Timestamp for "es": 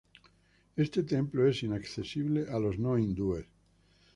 1.47-1.61